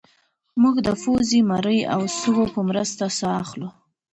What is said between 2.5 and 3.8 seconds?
په مرسته ساه اخلو